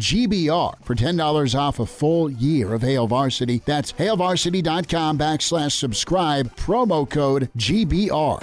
[0.00, 3.62] GBR for $10 off a full year of Hail Varsity.
[3.64, 8.40] That's hailvarsity.com backslash subscribe, promo code GBR.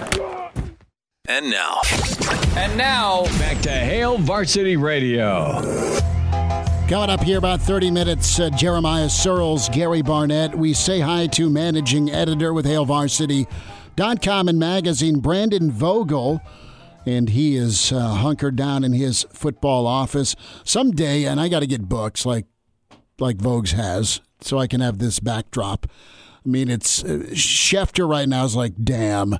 [1.28, 1.80] And now,
[2.56, 5.60] And now, Back to Hail Varsity Radio.
[6.88, 10.56] Coming up here about 30 minutes, uh, Jeremiah Sirles, Gary Barnett.
[10.56, 16.40] We say hi to managing editor with HailVarsity.com and magazine, Brandon Vogel.
[17.08, 20.36] And he is uh, hunkered down in his football office.
[20.62, 22.44] Someday, and I got to get books like
[23.18, 25.86] like Vogue's has, so I can have this backdrop.
[26.44, 29.38] I mean, it's uh, Schefter right now is like, damn.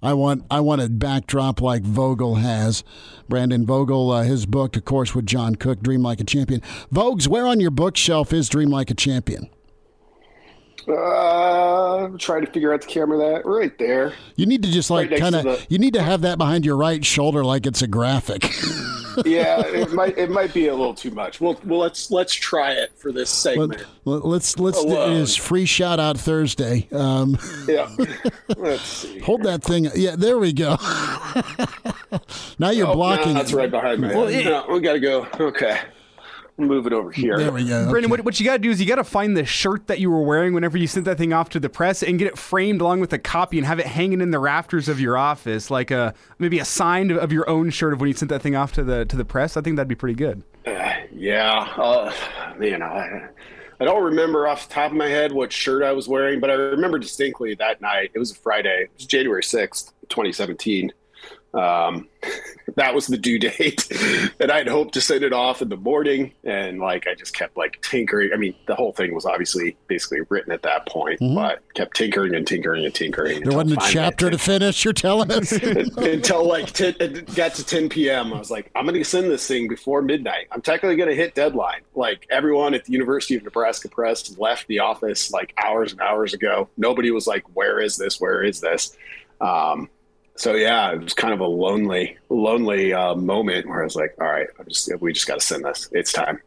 [0.00, 2.84] I want I want a backdrop like Vogel has.
[3.28, 6.60] Brandon Vogel, uh, his book, of course, with John Cook, Dream Like a Champion.
[6.92, 9.50] Vogue's, where on your bookshelf is Dream Like a Champion?
[10.88, 14.14] Uh, I'm trying to figure out the camera that right there.
[14.36, 16.64] You need to just like Right kind of the- you need to have that behind
[16.64, 18.50] your right shoulder like it's a graphic.
[19.24, 21.40] Yeah, it might it might be a little too much.
[21.40, 23.84] Well, well, let's let's try it for this segment.
[24.04, 25.10] Let, us let's do Alone.
[25.12, 26.86] it is free shout out Thursday.
[26.92, 27.90] Um, Yeah,
[28.56, 29.18] let's see.
[29.18, 29.88] hold that thing.
[29.96, 30.76] Yeah, there we go.
[32.58, 33.56] now you're Oh, no, blocking that's it.
[33.56, 34.08] right behind me.
[34.08, 35.26] Well, it- no, we got to go.
[35.40, 35.80] Okay,
[36.66, 37.36] move it over here.
[37.38, 37.90] There we go.
[37.90, 38.06] Brandon, Okay.
[38.10, 40.10] what, what you got to do is you got to find the shirt that you
[40.10, 42.80] were wearing whenever you sent that thing off to the press and get it framed
[42.80, 45.90] along with a copy and have it hanging in the rafters of your office, like
[45.90, 48.72] a maybe a sign of your own shirt of when you sent that thing off
[48.72, 49.56] to the to the press.
[49.56, 50.42] I think that'd be pretty good.
[50.66, 52.12] Uh, yeah, uh,
[52.58, 53.28] man, I,
[53.80, 56.50] I don't remember off the top of my head what shirt I was wearing, but
[56.50, 58.10] I remember distinctly that night.
[58.14, 58.82] It was a Friday.
[58.84, 60.92] It was January sixth, twenty seventeen.
[61.52, 62.08] Um,
[62.76, 63.88] that was the due date,
[64.40, 67.56] and I'd hoped to send it off in the morning, and like I just kept
[67.56, 68.30] like tinkering.
[68.32, 72.34] I mean, the whole thing was obviously basically written at that point, but kept tinkering
[72.34, 73.42] and tinkering and tinkering.
[73.42, 74.84] There wasn't a chapter to finish.
[74.84, 75.52] You're telling us.
[75.96, 78.32] until like 10, it got to 10 p.m.
[78.32, 80.46] I was like, I'm going to send this thing before midnight.
[80.52, 81.80] I'm technically going to hit deadline.
[81.94, 86.34] Like everyone at the University of Nebraska Press left the office like hours and hours
[86.34, 86.68] ago.
[86.76, 88.20] Nobody was like, where is this?
[88.20, 88.96] Where is this?
[89.40, 89.88] Um,
[90.40, 94.16] so yeah, it was kind of a lonely, lonely uh, moment where I was like,
[94.18, 95.90] all right, just we just got to send this.
[95.92, 96.40] It's time.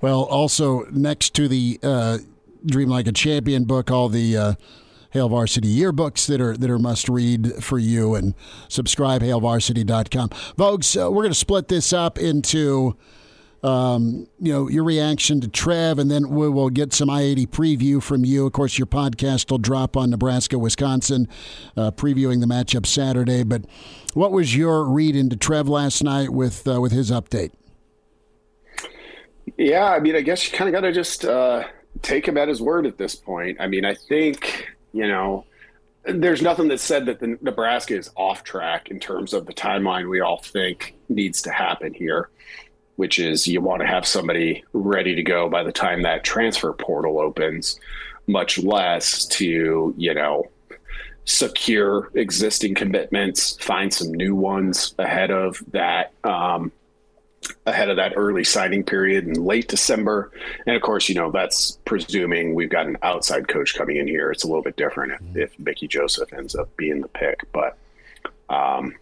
[0.00, 2.18] Well, also next to the uh,
[2.64, 4.54] Dream Like a Champion book, all the uh,
[5.10, 8.34] Hail Varsity yearbooks that are that are must read for you, and
[8.68, 10.28] subscribe hailvarsity.com.
[10.56, 12.96] Vogues, uh, we're going to split this up into.
[13.62, 17.46] Um, you know your reaction to Trev, and then we will get some I eighty
[17.46, 18.46] preview from you.
[18.46, 21.28] Of course, your podcast will drop on Nebraska, Wisconsin,
[21.76, 23.42] uh, previewing the matchup Saturday.
[23.42, 23.62] But
[24.14, 27.50] what was your read into Trev last night with uh, with his update?
[29.56, 31.64] Yeah, I mean, I guess you kind of got to just uh,
[32.02, 33.56] take him at his word at this point.
[33.60, 35.46] I mean, I think, you know,
[36.04, 40.08] there's nothing that said that the Nebraska is off track in terms of the timeline
[40.08, 42.28] we all think needs to happen here,
[42.98, 46.72] which is you want to have somebody ready to go by the time that transfer
[46.72, 47.78] portal opens,
[48.26, 50.44] much less to, you know,
[51.24, 56.12] secure existing commitments, find some new ones ahead of that.
[56.24, 56.72] Um,
[57.66, 60.32] ahead of that early signing period in late December.
[60.66, 64.32] And of course, you know, that's presuming we've got an outside coach coming in here.
[64.32, 67.40] It's a little bit different if, if Mickey Joseph ends up being the pick.
[67.52, 67.78] But
[68.50, 68.96] um,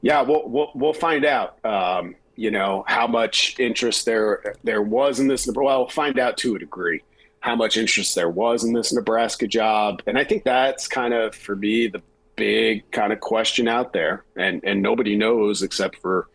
[0.00, 5.18] yeah, we'll, we'll, we'll find out, um, you know, how much interest there there was
[5.20, 5.46] in this.
[5.46, 7.02] Well, find out to a degree
[7.40, 10.02] how much interest there was in this Nebraska job.
[10.06, 12.02] And I think that's kind of, for me, the
[12.34, 14.24] big kind of question out there.
[14.34, 16.28] And, and nobody knows except for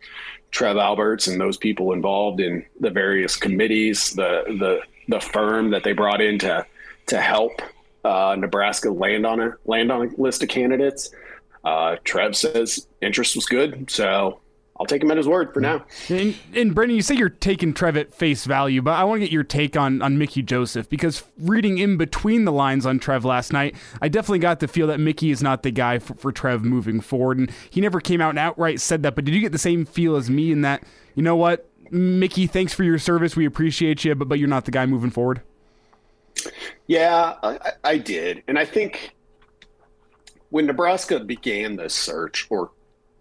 [0.50, 5.82] Trev Alberts and those people involved in the various committees, the the the firm that
[5.82, 6.64] they brought in to
[7.06, 7.62] to help
[8.04, 11.10] uh, Nebraska land on a land on a list of candidates.
[11.64, 14.40] Uh, Trev says interest was good, so
[14.80, 15.84] I'll take him at his word for now.
[16.08, 19.26] And, and Brandon, you say you're taking Trev at face value, but I want to
[19.26, 23.24] get your take on, on Mickey Joseph because reading in between the lines on Trev
[23.24, 26.32] last night, I definitely got the feel that Mickey is not the guy for, for
[26.32, 27.38] Trev moving forward.
[27.38, 29.84] And he never came out and outright said that, but did you get the same
[29.84, 30.82] feel as me in that,
[31.14, 33.36] you know what, Mickey, thanks for your service.
[33.36, 35.42] We appreciate you, but, but you're not the guy moving forward?
[36.86, 38.42] Yeah, I, I did.
[38.48, 39.14] And I think
[40.48, 42.70] when Nebraska began this search, or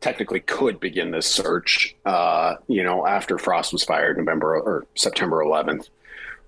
[0.01, 5.37] technically could begin this search, uh, you know, after Frost was fired November or September
[5.37, 5.89] 11th.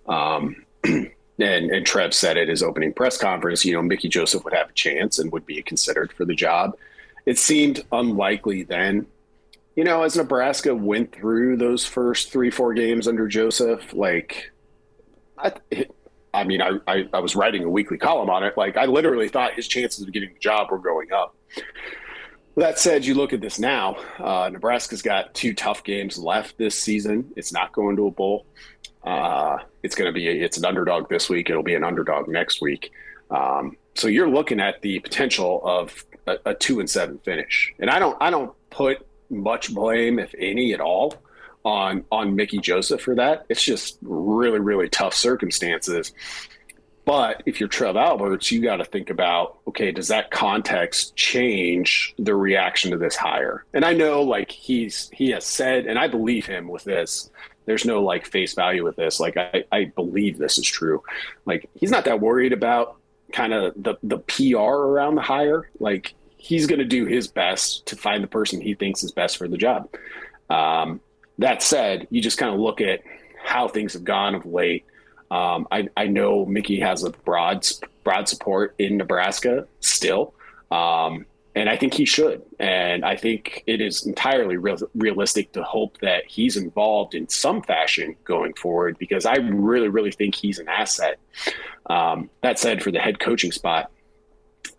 [0.07, 4.53] Um, and, and Trev said at his opening press conference, you know, Mickey Joseph would
[4.53, 6.75] have a chance and would be considered for the job.
[7.25, 9.05] It seemed unlikely then.
[9.75, 14.51] You know, as Nebraska went through those first three, four games under Joseph, like,
[15.38, 15.53] I,
[16.33, 18.55] I mean, I, I, I was writing a weekly column on it.
[18.57, 21.35] Like, I literally thought his chances of getting the job were going up.
[22.55, 23.97] That said, you look at this now.
[24.19, 27.31] Uh, Nebraska's got two tough games left this season.
[27.35, 28.45] It's not going to a bowl.
[29.03, 31.50] Uh, it's going to be it's an underdog this week.
[31.50, 32.91] It'll be an underdog next week.
[33.31, 37.73] Um, so you're looking at the potential of a, a, two and seven finish.
[37.79, 41.15] And I don't I don't put much blame, if any at all,
[41.65, 43.45] on on Mickey Joseph for that.
[43.50, 46.13] It's just really really tough circumstances.
[47.05, 52.13] But if you're Trev Alberts, you got to think about okay, does that context change
[52.17, 53.65] the reaction to this hire?
[53.73, 57.29] And I know like he's he has said, and I believe him with this.
[57.65, 59.19] There's no like face value with this.
[59.19, 61.03] Like I, I believe this is true.
[61.45, 62.97] Like he's not that worried about
[63.31, 65.69] kind of the the PR around the hire.
[65.79, 69.38] Like he's going to do his best to find the person he thinks is best
[69.38, 69.89] for the job.
[70.50, 71.01] Um,
[71.39, 73.01] that said, you just kind of look at
[73.44, 74.85] how things have gone of late
[75.33, 77.65] um, I, I know Mickey has a broad
[78.03, 80.35] broad support in Nebraska still,
[80.69, 81.25] um,
[81.56, 82.44] and I think he should.
[82.59, 87.63] And I think it is entirely real, realistic to hope that he's involved in some
[87.63, 91.18] fashion going forward because I really, really think he's an asset.
[91.88, 93.89] Um, that said, for the head coaching spot,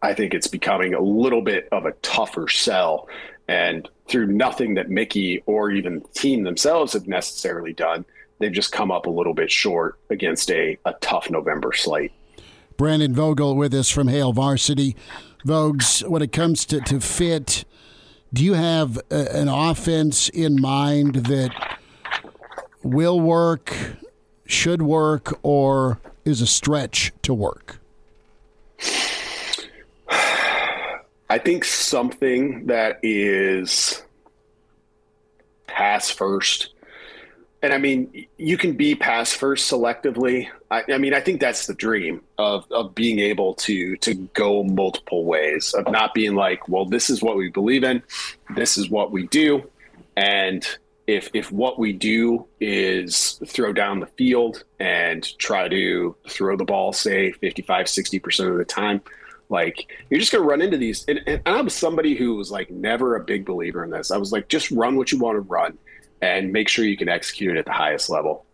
[0.02, 3.08] I think it's becoming a little bit of a tougher sell.
[3.48, 8.04] And through nothing that Mickey or even the team themselves have necessarily done,
[8.44, 12.12] they've just come up a little bit short against a, a tough November slate.
[12.76, 14.94] Brandon Vogel with us from Hail Varsity.
[15.46, 17.64] Vogues, when it comes to, to fit,
[18.34, 21.78] do you have a, an offense in mind that
[22.82, 23.74] will work,
[24.44, 27.78] should work, or is a stretch to work?
[31.30, 34.02] I think something that is
[35.66, 36.73] pass first
[37.64, 40.48] and I mean, you can be pass first selectively.
[40.70, 44.62] I, I, mean, I think that's the dream of, of being able to to go
[44.62, 48.02] multiple ways of not being like, well, this is what we believe in,
[48.54, 49.62] this is what we do,
[50.14, 50.66] and
[51.06, 56.66] if if what we do is throw down the field and try to throw the
[56.66, 59.00] ball, say 55, 60 percent of the time,
[59.48, 61.06] like you're just gonna run into these.
[61.08, 64.10] And, and I'm somebody who was like never a big believer in this.
[64.10, 65.78] I was like, just run what you want to run
[66.24, 68.44] and make sure you can execute it at the highest level.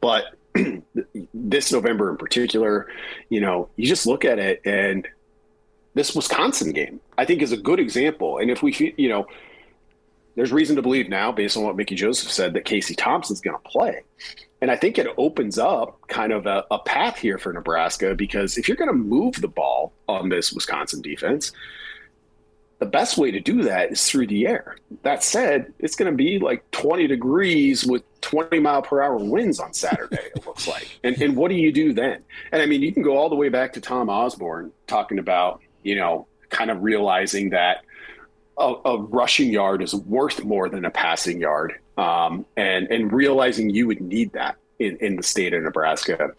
[0.00, 0.24] But
[1.34, 2.88] this November in particular,
[3.28, 5.06] you know, you just look at it and
[5.94, 8.38] this Wisconsin game, I think, is a good example.
[8.38, 9.26] And if we, you know,
[10.36, 13.56] there's reason to believe now, based on what Mickey Joseph said, that Casey Thompson's going
[13.56, 14.02] to play.
[14.60, 18.56] And I think it opens up kind of a, a path here for Nebraska because
[18.56, 21.52] if you're going to move the ball on this Wisconsin defense,
[22.78, 24.76] the best way to do that is through the air.
[25.02, 29.58] That said, it's going to be like 20 degrees with 20 mile per hour winds
[29.58, 30.88] on Saturday, it looks like.
[31.02, 32.22] And, and what do you do then?
[32.52, 35.60] And I mean, you can go all the way back to Tom Osborne talking about,
[35.82, 37.84] you know, kind of realizing that
[38.56, 43.70] a, a rushing yard is worth more than a passing yard um, and, and realizing
[43.70, 46.30] you would need that in, in the state of Nebraska.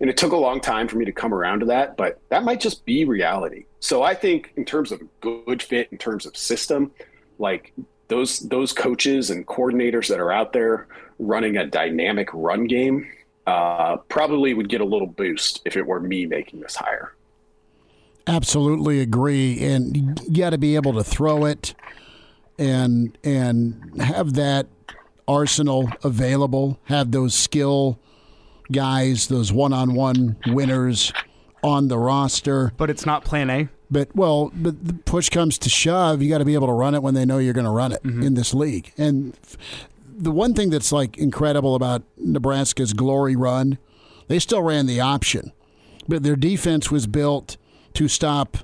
[0.00, 2.44] And it took a long time for me to come around to that, but that
[2.44, 3.64] might just be reality.
[3.80, 6.92] So I think in terms of good fit, in terms of system,
[7.38, 7.72] like
[8.08, 10.86] those those coaches and coordinators that are out there
[11.18, 13.10] running a dynamic run game
[13.46, 17.14] uh, probably would get a little boost if it were me making this hire.
[18.26, 21.74] Absolutely agree, and you got to be able to throw it
[22.58, 24.66] and and have that
[25.26, 26.78] arsenal available.
[26.84, 27.98] Have those skill
[28.70, 31.12] guys, those one-on-one winners
[31.62, 32.72] on the roster.
[32.76, 33.68] But it's not Plan A.
[33.90, 36.94] But well, but the push comes to shove, you got to be able to run
[36.94, 38.22] it when they know you're going to run it mm-hmm.
[38.22, 38.92] in this league.
[38.96, 39.36] And
[40.06, 43.78] the one thing that's like incredible about Nebraska's glory run,
[44.28, 45.52] they still ran the option,
[46.06, 47.56] but their defense was built
[47.94, 48.58] to stop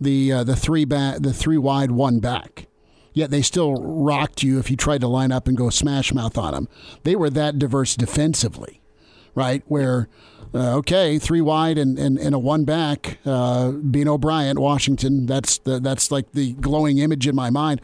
[0.00, 2.66] the uh, the three back, the three wide one back.
[3.14, 6.36] Yet they still rocked you if you tried to line up and go smash mouth
[6.36, 6.68] on them.
[7.04, 8.82] They were that diverse defensively,
[9.34, 9.62] right?
[9.66, 10.08] Where,
[10.52, 15.58] uh, okay, three wide and, and, and a one back, uh, Bean O'Brien, Washington, that's,
[15.58, 17.80] the, that's like the glowing image in my mind.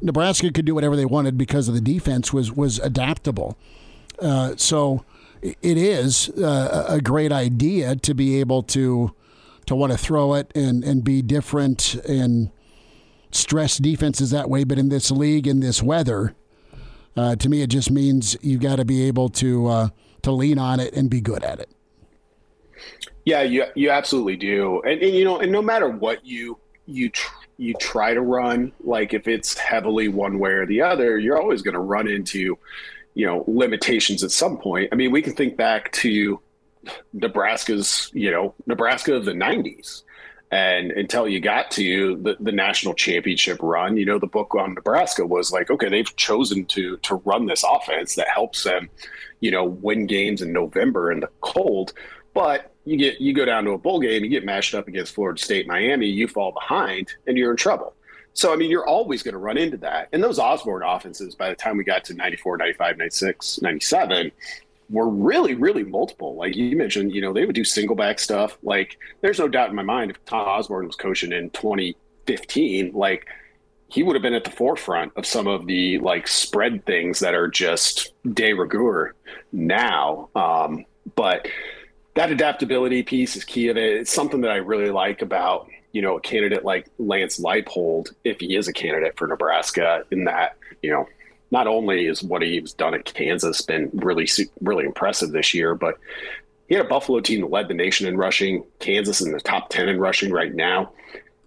[0.00, 3.58] Nebraska could do whatever they wanted because of the defense was, was adaptable.
[4.20, 5.04] Uh, so
[5.42, 9.14] it is uh, a great idea to be able to
[9.66, 12.50] to want to throw it and, and be different and
[13.34, 14.64] stress defenses that way.
[14.64, 16.34] But in this league, in this weather,
[17.16, 19.88] uh, to me, it just means you've got to be able to uh,
[20.22, 21.70] to lean on it and be good at it.
[23.24, 27.10] Yeah, you you absolutely do, and, and you know, and no matter what you you
[27.10, 31.40] tr- you try to run, like if it's heavily one way or the other, you're
[31.40, 32.58] always going to run into
[33.14, 34.88] you know limitations at some point.
[34.92, 36.40] I mean, we can think back to
[37.12, 40.02] Nebraska's you know Nebraska of the '90s
[40.54, 44.74] and until you got to the, the national championship run, you know, the book on
[44.74, 48.88] Nebraska was like, okay, they've chosen to to run this offense that helps them,
[49.40, 51.92] you know, win games in November in the cold.
[52.34, 55.12] But you get you go down to a bowl game, you get matched up against
[55.16, 57.92] Florida State, Miami, you fall behind, and you're in trouble.
[58.32, 60.08] So, I mean, you're always going to run into that.
[60.12, 64.32] And those Osborne offenses, by the time we got to 94, 95, 96, 97,
[64.90, 66.36] were really, really multiple.
[66.36, 68.58] Like you mentioned, you know, they would do single back stuff.
[68.62, 73.26] Like there's no doubt in my mind if Tom Osborne was coaching in 2015, like
[73.88, 77.34] he would have been at the forefront of some of the like spread things that
[77.34, 79.14] are just de rigueur
[79.52, 80.28] now.
[80.34, 81.48] Um, but
[82.14, 84.00] that adaptability piece is key of it.
[84.00, 88.40] It's something that I really like about, you know, a candidate like Lance Leipold, if
[88.40, 91.06] he is a candidate for Nebraska, in that, you know,
[91.54, 94.28] not only is what he's done at Kansas been really
[94.60, 95.94] really impressive this year, but
[96.68, 98.64] he had a Buffalo team that led the nation in rushing.
[98.80, 100.90] Kansas in the top ten in rushing right now.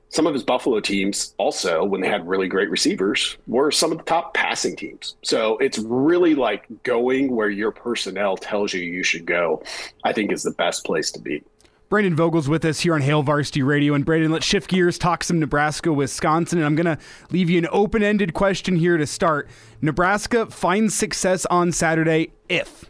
[0.07, 3.97] Some of his Buffalo teams also, when they had really great receivers, were some of
[3.97, 5.17] the top passing teams.
[5.23, 9.61] So it's really like going where your personnel tells you you should go.
[10.05, 11.43] I think is the best place to be.
[11.89, 13.93] Brandon Vogel's with us here on Hail Varsity Radio.
[13.93, 16.59] And Brandon, let's shift gears, talk some Nebraska, Wisconsin.
[16.59, 16.97] And I'm going to
[17.31, 19.47] leave you an open ended question here to start.
[19.81, 22.89] Nebraska finds success on Saturday if?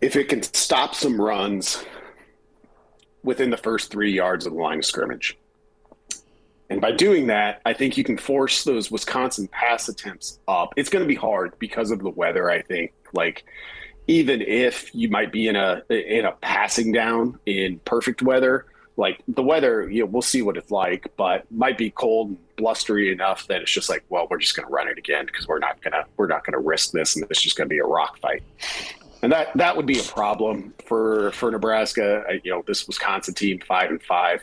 [0.00, 1.84] If it can stop some runs
[3.24, 5.36] within the first three yards of the line of scrimmage.
[6.70, 10.72] And by doing that, I think you can force those Wisconsin pass attempts up.
[10.76, 12.92] It's going to be hard because of the weather, I think.
[13.12, 13.44] Like,
[14.06, 18.66] even if you might be in a in a passing down in perfect weather,
[18.96, 22.38] like the weather, you know, we'll see what it's like, but might be cold and
[22.56, 25.48] blustery enough that it's just like, well, we're just going to run it again because
[25.48, 27.84] we're not gonna we're not gonna risk this, and it's just going to be a
[27.84, 28.42] rock fight.
[29.22, 32.24] And that that would be a problem for for Nebraska.
[32.42, 34.42] You know, this Wisconsin team five and five,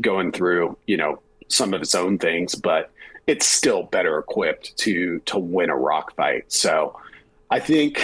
[0.00, 2.90] going through you know some of its own things, but
[3.26, 6.50] it's still better equipped to to win a rock fight.
[6.52, 6.98] So
[7.50, 8.02] I think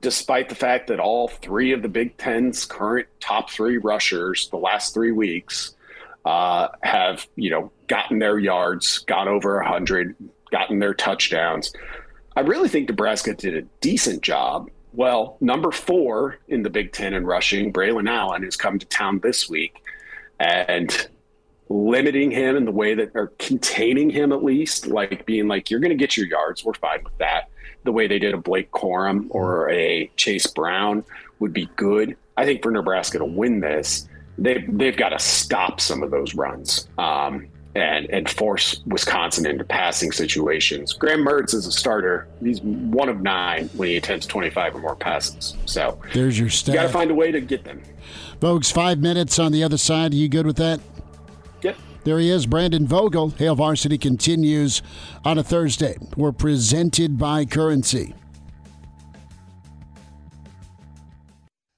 [0.00, 4.56] despite the fact that all three of the Big Ten's current top three rushers the
[4.56, 5.74] last three weeks
[6.24, 10.14] uh, have, you know, gotten their yards, got over 100,
[10.50, 11.72] gotten their touchdowns.
[12.36, 14.70] I really think Nebraska did a decent job.
[14.92, 19.20] Well, number four in the Big Ten in rushing, Braelon Allen, has come to town
[19.20, 19.82] this week.
[20.38, 21.08] And
[21.68, 25.80] limiting him in the way that, or containing him at least, like being like, you're
[25.80, 26.64] going to get your yards.
[26.64, 27.50] We're fine with that
[27.84, 31.04] the way they did a Blake Corum or a Chase Brown
[31.38, 32.16] would be good.
[32.36, 34.08] I think for Nebraska to win this,
[34.38, 39.64] they've they've got to stop some of those runs um, and and force Wisconsin into
[39.64, 40.92] passing situations.
[40.92, 42.28] Graham Mertz is a starter.
[42.42, 45.56] He's one of nine when he attempts 25 or more passes.
[45.66, 46.74] So there's your stat.
[46.74, 47.82] You got to find a way to get them.
[48.40, 50.12] Folks, five minutes on the other side.
[50.12, 50.80] Are you good with that?
[51.62, 51.76] Yep.
[52.02, 53.30] There he is, Brandon Vogel.
[53.30, 54.80] Hail Varsity continues
[55.24, 55.98] on a Thursday.
[56.16, 58.14] We're presented by Currency.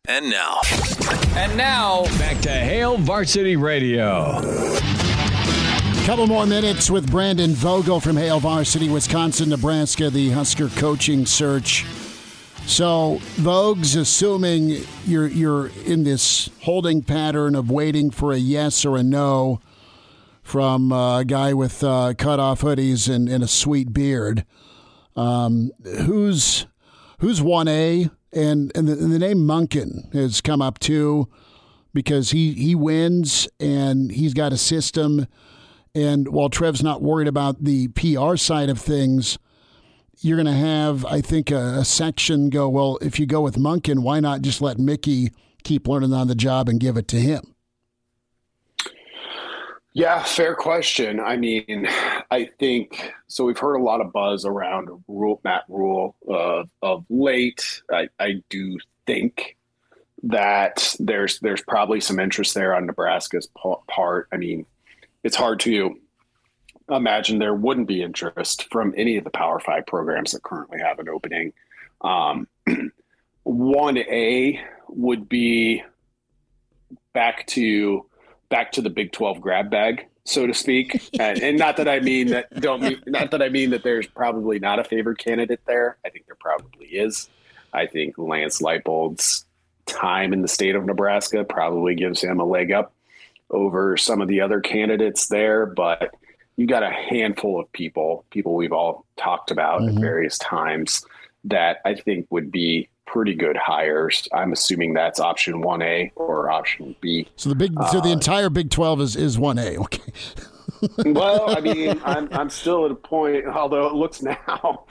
[0.07, 0.61] And now.
[1.35, 4.41] And now, back to Hail Varsity Radio.
[6.05, 11.85] Couple more minutes with Brandon Vogel from Hail Varsity, Wisconsin, Nebraska, the Husker coaching search.
[12.67, 18.97] So, Vogue's assuming you're you're in this holding pattern of waiting for a yes or
[18.97, 19.61] a no
[20.53, 24.45] from uh, a guy with uh, cut off hoodies and, and, a sweet beard.
[25.17, 26.67] Um, who's
[27.21, 31.27] who's one A and and the, and the, name Monken has come up too
[31.95, 35.27] because he he wins and he's got a system.
[35.95, 39.39] And while Trev's not worried about the PR side of things,
[40.21, 43.57] you're going to have, I think, a, a section go, well, if you go with
[43.57, 45.33] Monken, why not just let Mickey
[45.65, 47.52] keep learning on the job and give it to him?
[49.95, 51.21] Yeah, fair question.
[51.21, 51.87] I mean,
[52.31, 53.45] I think so.
[53.45, 57.83] We've heard a lot of buzz around Rhule, Matt Rhule uh, of late.
[57.91, 59.57] I, I do think
[60.23, 63.49] that there's there's probably some interest there on Nebraska's
[63.87, 64.29] part.
[64.33, 64.65] I mean,
[65.25, 65.99] it's hard to
[66.89, 71.01] imagine there wouldn't be interest from any of the Power Five programs that currently have
[71.01, 71.53] an opening.
[72.01, 72.49] Um,
[73.43, 74.59] one A
[74.89, 75.83] would be
[77.13, 78.07] back to
[78.53, 81.03] back to the Big 12 grab bag, so to speak.
[81.19, 84.07] and, and, not that I mean that don't mean not that I mean that there's
[84.07, 85.97] probably not a favored candidate there.
[86.05, 87.31] I think there probably is.
[87.73, 89.47] I think Lance Leipold's
[89.87, 92.93] time in the state of Nebraska probably gives him a leg up
[93.49, 96.15] over some of the other candidates there, but
[96.57, 99.97] you got a handful of people, people we've all talked about mm-hmm.
[99.97, 101.07] at various times
[101.45, 104.27] that I think would be pretty good hires.
[104.33, 107.29] I'm assuming that's option one A or option B.
[107.37, 109.77] So the big, so the uh, entire Big Twelve is is one A.
[109.77, 110.13] Okay.
[111.05, 114.87] well, I mean, I'm I'm still at a point, although it looks now.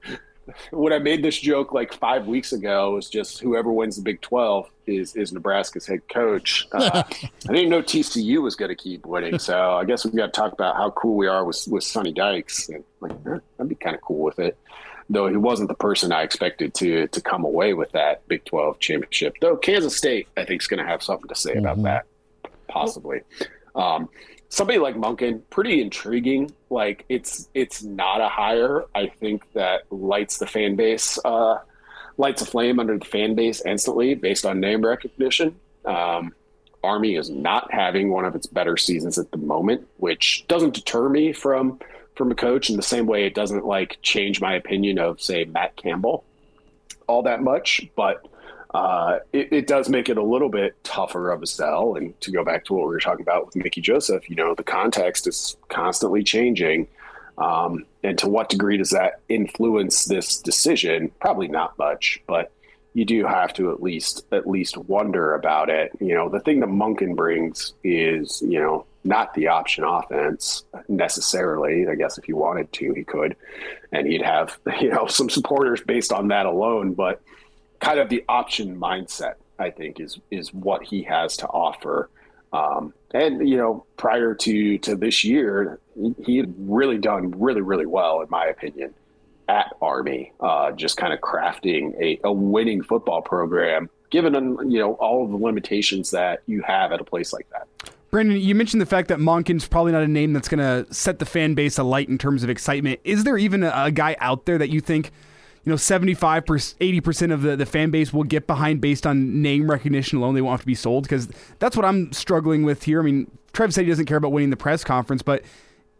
[0.72, 4.22] when I made this joke like five weeks ago, was just whoever wins the Big
[4.22, 6.66] Twelve is is Nebraska's head coach.
[6.72, 7.02] Uh,
[7.48, 10.40] I didn't know TCU was going to keep winning, so I guess we've got to
[10.40, 12.70] talk about how cool we are with with Sonny Dykes.
[12.70, 14.56] And like, eh, I'd be kind of cool with it
[15.12, 18.78] though he wasn't the person I expected to to come away with that Big 12
[18.80, 19.36] championship.
[19.40, 21.66] Though Kansas State, I think, is going to have something to say mm-hmm.
[21.66, 22.06] about that,
[22.68, 23.20] possibly.
[23.74, 24.08] Um,
[24.48, 26.52] somebody like Monken, pretty intriguing.
[26.70, 28.84] Like it's it's not a hire.
[28.94, 31.58] I think that lights the fan base, uh,
[32.16, 35.56] lights a flame under the fan base instantly based on name recognition.
[35.84, 36.34] Um,
[36.84, 41.08] Army is not having one of its better seasons at the moment, which doesn't deter
[41.08, 41.78] me from
[42.14, 45.44] from a coach in the same way it doesn't like change my opinion of say
[45.44, 46.24] Matt Campbell
[47.06, 48.26] all that much, but
[48.74, 51.94] uh, it, it, does make it a little bit tougher of a sell.
[51.94, 54.54] And to go back to what we were talking about with Mickey Joseph, you know,
[54.54, 56.88] the context is constantly changing.
[57.36, 61.10] Um, and to what degree does that influence this decision?
[61.20, 62.50] Probably not much, but
[62.94, 65.92] you do have to at least at least wonder about it.
[66.00, 71.86] You know, the thing that Monken brings is, you know, not the option offense necessarily.
[71.88, 73.36] I guess if he wanted to, he could,
[73.90, 76.94] and he'd have you know some supporters based on that alone.
[76.94, 77.22] But
[77.80, 82.08] kind of the option mindset, I think, is is what he has to offer.
[82.52, 85.80] Um, and you know, prior to to this year,
[86.24, 88.94] he had really done really really well, in my opinion,
[89.48, 90.32] at Army.
[90.40, 94.34] Uh, just kind of crafting a, a winning football program, given
[94.70, 97.61] you know all of the limitations that you have at a place like that.
[98.12, 101.18] Brandon, you mentioned the fact that Monken's probably not a name that's going to set
[101.18, 103.00] the fan base alight in terms of excitement.
[103.04, 105.10] Is there even a, a guy out there that you think,
[105.64, 109.40] you know, seventy-five percent, 80% of the, the fan base will get behind based on
[109.40, 110.34] name recognition alone?
[110.34, 111.04] They won't have to be sold?
[111.04, 111.26] Because
[111.58, 113.00] that's what I'm struggling with here.
[113.00, 115.42] I mean, Trev said he doesn't care about winning the press conference, but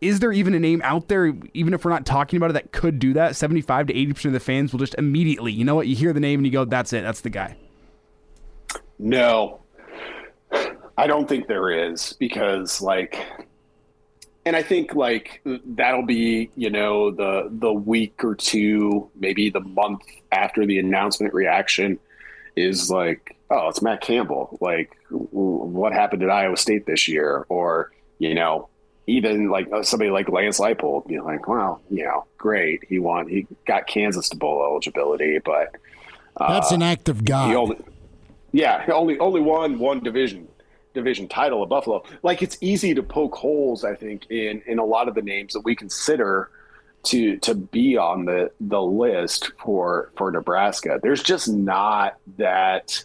[0.02, 2.72] is there even a name out there, even if we're not talking about it, that
[2.72, 3.36] could do that?
[3.36, 6.20] 75 to 80% of the fans will just immediately, you know what, you hear the
[6.20, 7.56] name and you go, that's it, that's the guy.
[8.98, 9.61] No,
[10.96, 13.26] I don't think there is because like
[14.44, 19.60] and I think like that'll be, you know, the the week or two, maybe the
[19.60, 20.02] month
[20.32, 21.98] after the announcement reaction
[22.56, 24.58] is like, oh, it's Matt Campbell.
[24.60, 28.68] Like what happened at Iowa State this year or, you know,
[29.06, 32.82] even like uh, somebody like Lance Leipold, you know, like, well, you know, great.
[32.88, 35.76] He won he got Kansas to bowl eligibility, but
[36.36, 37.54] uh, That's an act of God.
[37.54, 37.76] Only,
[38.50, 40.48] yeah, only only won one division
[40.94, 42.04] division title of Buffalo.
[42.22, 45.52] Like it's easy to poke holes, I think, in in a lot of the names
[45.54, 46.50] that we consider
[47.04, 51.00] to to be on the the list for for Nebraska.
[51.02, 53.04] There's just not that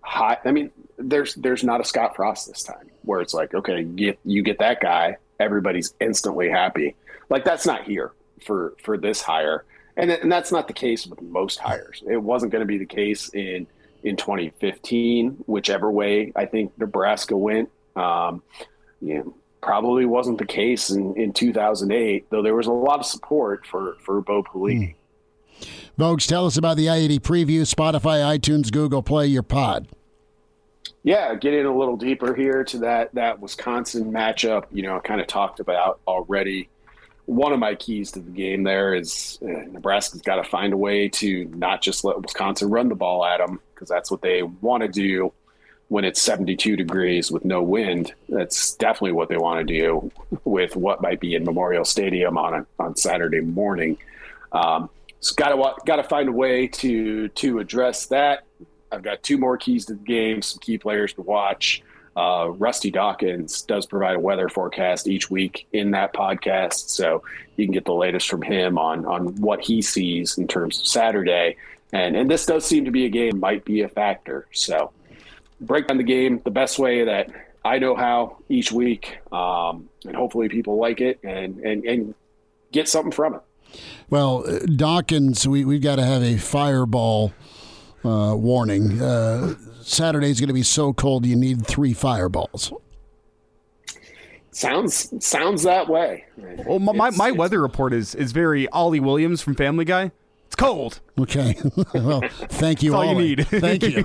[0.00, 0.38] high.
[0.44, 4.18] I mean, there's there's not a Scott Frost this time where it's like, okay, get
[4.24, 6.94] you get that guy, everybody's instantly happy.
[7.28, 8.12] Like that's not here
[8.44, 9.64] for for this hire.
[9.94, 12.02] And, and that's not the case with most hires.
[12.08, 13.66] It wasn't going to be the case in
[14.04, 17.70] in 2015, whichever way I think Nebraska went.
[17.96, 18.42] Um,
[19.00, 23.06] you know, probably wasn't the case in, in 2008, though there was a lot of
[23.06, 24.94] support for, for Bo Pelini.
[24.94, 25.66] Hmm.
[25.98, 29.88] Folks, tell us about the I-80 preview, Spotify, iTunes, Google Play, your pod.
[31.04, 34.64] Yeah, getting a little deeper here to that that Wisconsin matchup.
[34.70, 36.68] You know, I kind of talked about already
[37.26, 40.76] one of my keys to the game there is uh, Nebraska's got to find a
[40.76, 44.42] way to not just let Wisconsin run the ball at them because that's what they
[44.42, 45.32] want to do
[45.88, 48.14] when it's 72 degrees with no wind.
[48.28, 50.10] That's definitely what they want to do
[50.44, 53.98] with what might be in Memorial Stadium on a, on Saturday morning.
[54.52, 54.88] Um,
[55.36, 58.44] got to got to find a way to to address that.
[58.90, 61.82] I've got two more keys to the game, some key players to watch.
[62.16, 67.22] Uh, Rusty Dawkins does provide a weather forecast each week in that podcast, so
[67.56, 70.86] you can get the latest from him on on what he sees in terms of
[70.86, 71.56] Saturday.
[71.92, 74.46] And and this does seem to be a game might be a factor.
[74.52, 74.92] So
[75.60, 77.30] break down the game the best way that
[77.64, 82.14] I know how each week, um, and hopefully people like it and and and
[82.72, 83.40] get something from it.
[84.10, 87.32] Well, uh, Dawkins, we we've got to have a fireball
[88.04, 89.00] uh, warning.
[89.00, 92.72] Uh, Saturday's going to be so cold you need three fireballs.
[94.50, 96.26] Sounds sounds that way.
[96.66, 100.12] Well, my, my, my weather report is is very Ollie Williams from Family Guy.
[100.52, 101.00] It's cold.
[101.18, 101.56] Okay.
[101.94, 102.90] well, thank you.
[102.90, 103.48] That's all you need.
[103.48, 104.04] Thank you,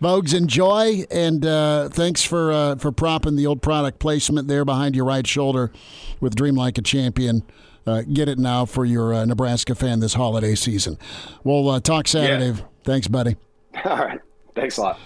[0.00, 0.32] Vogues.
[0.32, 5.04] Enjoy, and uh, thanks for uh, for propping the old product placement there behind your
[5.04, 5.72] right shoulder
[6.20, 7.42] with "Dream Like a Champion."
[7.86, 10.98] Uh, get it now for your uh, Nebraska fan this holiday season.
[11.44, 12.58] We'll uh, talk Saturday.
[12.58, 12.66] Yeah.
[12.84, 13.36] Thanks, buddy.
[13.84, 14.20] All right.
[14.54, 15.00] Thanks a lot.